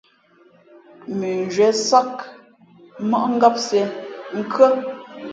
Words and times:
Mʉnzhwě 1.17 1.67
sāk, 1.87 2.15
mmάʼ 3.07 3.25
ngāp 3.35 3.55
siē, 3.65 3.83
nkhʉ́ά. 4.39 4.69